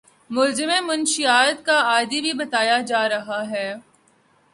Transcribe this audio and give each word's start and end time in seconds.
ملزم 0.29 0.71
مشیات 0.85 1.57
کا 1.65 1.77
عادی 1.89 2.21
بھی 2.21 2.33
بتایا 2.33 2.79
جا 2.87 3.07
رہا 3.09 3.41
ہے 3.49 3.67